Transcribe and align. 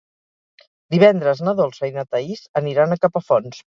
Divendres 0.95 1.43
na 1.49 1.53
Dolça 1.61 1.91
i 1.91 1.93
na 1.99 2.07
Thaís 2.15 2.43
aniran 2.63 2.97
a 2.97 2.99
Capafonts. 3.05 3.63